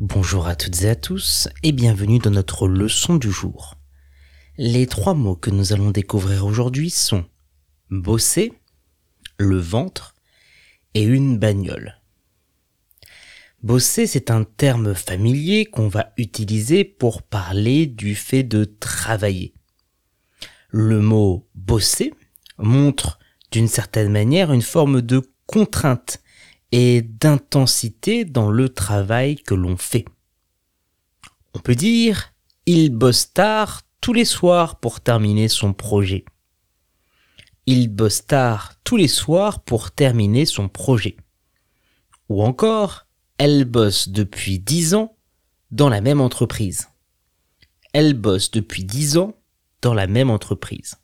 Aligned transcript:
Bonjour 0.00 0.46
à 0.46 0.56
toutes 0.56 0.82
et 0.82 0.90
à 0.90 0.94
tous 0.94 1.48
et 1.62 1.72
bienvenue 1.72 2.18
dans 2.18 2.30
notre 2.30 2.68
leçon 2.68 3.14
du 3.14 3.32
jour. 3.32 3.76
Les 4.58 4.86
trois 4.86 5.14
mots 5.14 5.36
que 5.36 5.48
nous 5.48 5.72
allons 5.72 5.90
découvrir 5.90 6.44
aujourd'hui 6.44 6.90
sont 6.90 7.24
bosser, 7.88 8.52
le 9.38 9.56
ventre 9.56 10.14
et 10.92 11.02
une 11.02 11.38
bagnole. 11.38 11.98
Bosser, 13.62 14.06
c'est 14.06 14.30
un 14.30 14.44
terme 14.44 14.94
familier 14.94 15.64
qu'on 15.64 15.88
va 15.88 16.12
utiliser 16.18 16.84
pour 16.84 17.22
parler 17.22 17.86
du 17.86 18.14
fait 18.14 18.42
de 18.42 18.64
travailler. 18.66 19.54
Le 20.68 21.00
mot 21.00 21.48
bosser 21.54 22.12
montre 22.58 23.18
d'une 23.50 23.68
certaine 23.68 24.12
manière 24.12 24.52
une 24.52 24.60
forme 24.60 25.00
de 25.00 25.22
contrainte 25.46 26.20
et 26.72 27.02
d'intensité 27.02 28.24
dans 28.24 28.50
le 28.50 28.68
travail 28.68 29.36
que 29.36 29.54
l'on 29.54 29.76
fait. 29.76 30.04
On 31.54 31.58
peut 31.58 31.74
dire 31.74 32.32
il 32.66 32.90
bosse 32.90 33.32
tard 33.32 33.82
tous 34.00 34.12
les 34.12 34.24
soirs 34.24 34.80
pour 34.80 35.00
terminer 35.00 35.48
son 35.48 35.72
projet. 35.72 36.24
Il 37.66 37.88
bosse 37.88 38.26
tard 38.26 38.74
tous 38.82 38.96
les 38.96 39.08
soirs 39.08 39.62
pour 39.62 39.92
terminer 39.92 40.46
son 40.46 40.68
projet. 40.68 41.16
Ou 42.28 42.42
encore, 42.42 43.06
elle 43.38 43.64
bosse 43.64 44.08
depuis 44.08 44.58
dix 44.58 44.94
ans 44.94 45.16
dans 45.70 45.88
la 45.88 46.00
même 46.00 46.20
entreprise. 46.20 46.88
Elle 47.92 48.14
bosse 48.14 48.50
depuis 48.50 48.84
dix 48.84 49.16
ans 49.16 49.36
dans 49.80 49.94
la 49.94 50.08
même 50.08 50.30
entreprise. 50.30 50.96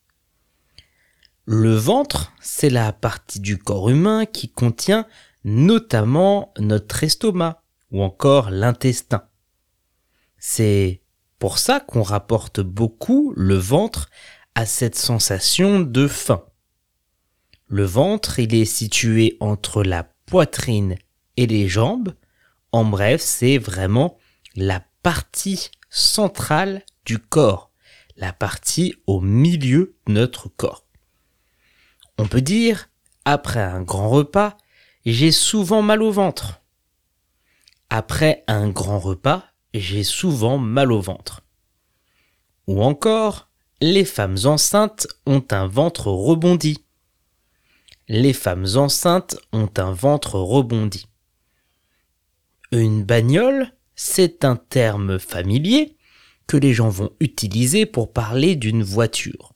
Le 1.44 1.74
ventre, 1.74 2.32
c'est 2.40 2.70
la 2.70 2.92
partie 2.92 3.40
du 3.40 3.58
corps 3.58 3.88
humain 3.88 4.26
qui 4.26 4.48
contient 4.48 5.06
notamment 5.44 6.52
notre 6.58 7.04
estomac 7.04 7.62
ou 7.90 8.02
encore 8.02 8.50
l'intestin. 8.50 9.28
C'est 10.38 11.02
pour 11.38 11.58
ça 11.58 11.80
qu'on 11.80 12.02
rapporte 12.02 12.60
beaucoup 12.60 13.32
le 13.36 13.56
ventre 13.56 14.10
à 14.54 14.66
cette 14.66 14.96
sensation 14.96 15.80
de 15.80 16.06
faim. 16.06 16.44
Le 17.66 17.84
ventre, 17.84 18.38
il 18.38 18.54
est 18.54 18.66
situé 18.66 19.36
entre 19.40 19.82
la 19.82 20.04
poitrine 20.26 20.96
et 21.36 21.46
les 21.46 21.68
jambes. 21.68 22.14
En 22.70 22.84
bref, 22.84 23.20
c'est 23.20 23.58
vraiment 23.58 24.18
la 24.54 24.84
partie 25.02 25.70
centrale 25.90 26.82
du 27.04 27.18
corps, 27.18 27.70
la 28.16 28.32
partie 28.32 28.94
au 29.06 29.20
milieu 29.20 29.96
de 30.06 30.12
notre 30.12 30.48
corps. 30.48 30.86
On 32.18 32.26
peut 32.26 32.42
dire, 32.42 32.88
après 33.24 33.60
un 33.60 33.82
grand 33.82 34.10
repas, 34.10 34.56
j'ai 35.04 35.32
souvent 35.32 35.82
mal 35.82 36.02
au 36.02 36.12
ventre. 36.12 36.60
Après 37.90 38.44
un 38.46 38.68
grand 38.68 38.98
repas, 38.98 39.44
j'ai 39.74 40.04
souvent 40.04 40.58
mal 40.58 40.92
au 40.92 41.00
ventre. 41.00 41.42
Ou 42.66 42.82
encore, 42.82 43.48
les 43.80 44.04
femmes 44.04 44.38
enceintes 44.44 45.08
ont 45.26 45.44
un 45.50 45.66
ventre 45.66 46.06
rebondi. 46.08 46.84
Les 48.08 48.32
femmes 48.32 48.66
enceintes 48.76 49.36
ont 49.52 49.70
un 49.76 49.92
ventre 49.92 50.36
rebondi. 50.36 51.06
Une 52.70 53.02
bagnole, 53.02 53.72
c'est 53.94 54.44
un 54.44 54.56
terme 54.56 55.18
familier 55.18 55.96
que 56.46 56.56
les 56.56 56.74
gens 56.74 56.88
vont 56.88 57.10
utiliser 57.20 57.86
pour 57.86 58.12
parler 58.12 58.56
d'une 58.56 58.82
voiture. 58.82 59.52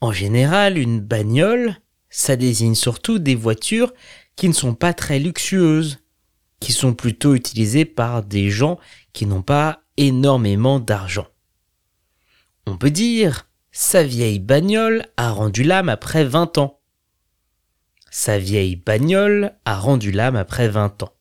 En 0.00 0.12
général, 0.12 0.78
une 0.78 1.00
bagnole, 1.00 1.76
ça 2.16 2.34
désigne 2.34 2.74
surtout 2.74 3.18
des 3.18 3.34
voitures 3.34 3.92
qui 4.36 4.48
ne 4.48 4.54
sont 4.54 4.74
pas 4.74 4.94
très 4.94 5.18
luxueuses, 5.18 5.98
qui 6.60 6.72
sont 6.72 6.94
plutôt 6.94 7.34
utilisées 7.34 7.84
par 7.84 8.22
des 8.22 8.48
gens 8.48 8.78
qui 9.12 9.26
n'ont 9.26 9.42
pas 9.42 9.82
énormément 9.98 10.80
d'argent. 10.80 11.26
On 12.64 12.78
peut 12.78 12.90
dire, 12.90 13.46
sa 13.70 14.02
vieille 14.02 14.38
bagnole 14.38 15.04
a 15.18 15.30
rendu 15.30 15.62
l'âme 15.62 15.90
après 15.90 16.24
20 16.24 16.56
ans. 16.56 16.80
Sa 18.10 18.38
vieille 18.38 18.76
bagnole 18.76 19.54
a 19.66 19.78
rendu 19.78 20.10
l'âme 20.10 20.36
après 20.36 20.70
20 20.70 21.02
ans. 21.02 21.12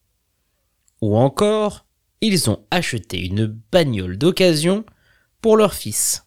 Ou 1.01 1.17
encore, 1.17 1.85
ils 2.21 2.49
ont 2.49 2.65
acheté 2.71 3.19
une 3.19 3.47
bagnole 3.47 4.17
d'occasion 4.17 4.85
pour 5.41 5.57
leur 5.57 5.73
fils. 5.73 6.25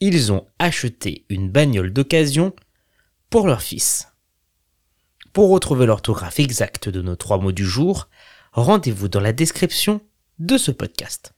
Ils 0.00 0.30
ont 0.30 0.46
acheté 0.58 1.24
une 1.30 1.48
bagnole 1.48 1.94
d'occasion 1.94 2.54
pour 3.36 3.48
leur 3.48 3.60
fils. 3.60 4.08
Pour 5.34 5.50
retrouver 5.50 5.84
l'orthographe 5.84 6.40
exacte 6.40 6.88
de 6.88 7.02
nos 7.02 7.16
trois 7.16 7.36
mots 7.36 7.52
du 7.52 7.66
jour, 7.66 8.08
rendez-vous 8.52 9.08
dans 9.08 9.20
la 9.20 9.34
description 9.34 10.00
de 10.38 10.56
ce 10.56 10.70
podcast. 10.70 11.35